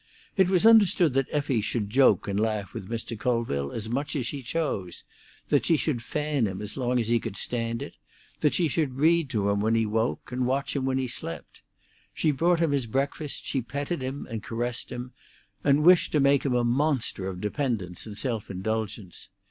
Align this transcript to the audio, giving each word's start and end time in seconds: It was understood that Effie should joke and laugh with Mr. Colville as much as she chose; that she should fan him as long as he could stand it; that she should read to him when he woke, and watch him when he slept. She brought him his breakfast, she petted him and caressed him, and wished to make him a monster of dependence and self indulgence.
It 0.35 0.49
was 0.49 0.65
understood 0.65 1.13
that 1.13 1.27
Effie 1.29 1.61
should 1.61 1.91
joke 1.91 2.27
and 2.27 2.39
laugh 2.39 2.73
with 2.73 2.89
Mr. 2.89 3.15
Colville 3.15 3.71
as 3.71 3.87
much 3.87 4.15
as 4.15 4.25
she 4.25 4.41
chose; 4.41 5.03
that 5.49 5.63
she 5.63 5.77
should 5.77 6.01
fan 6.01 6.47
him 6.47 6.59
as 6.59 6.75
long 6.75 6.99
as 6.99 7.07
he 7.07 7.19
could 7.19 7.37
stand 7.37 7.83
it; 7.83 7.93
that 8.39 8.55
she 8.55 8.67
should 8.67 8.95
read 8.97 9.29
to 9.29 9.47
him 9.51 9.59
when 9.61 9.75
he 9.75 9.85
woke, 9.85 10.31
and 10.31 10.47
watch 10.47 10.75
him 10.75 10.85
when 10.85 10.97
he 10.97 11.07
slept. 11.07 11.61
She 12.15 12.31
brought 12.31 12.59
him 12.59 12.71
his 12.71 12.87
breakfast, 12.87 13.45
she 13.45 13.61
petted 13.61 14.01
him 14.01 14.25
and 14.27 14.41
caressed 14.41 14.91
him, 14.91 15.11
and 15.63 15.83
wished 15.83 16.13
to 16.13 16.19
make 16.19 16.45
him 16.47 16.55
a 16.55 16.63
monster 16.63 17.27
of 17.27 17.39
dependence 17.39 18.07
and 18.07 18.17
self 18.17 18.49
indulgence. 18.49 19.29